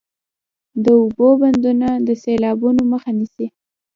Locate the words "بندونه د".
1.41-2.09